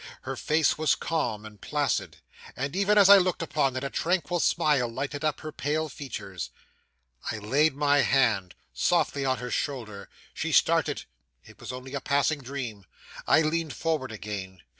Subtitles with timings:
[0.23, 2.17] Her face was calm and placid;
[2.55, 6.49] and even as I looked upon it, a tranquil smile lighted up her pale features.
[7.31, 10.09] I laid my hand softly on her shoulder.
[10.33, 11.03] She started
[11.45, 12.85] it was only a passing dream.
[13.27, 14.63] I leaned forward again.